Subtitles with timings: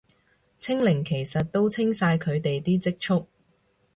[0.57, 3.25] 清零其實都清晒佢哋啲儲備